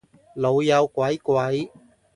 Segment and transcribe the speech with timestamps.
[0.33, 1.71] 老友鬼鬼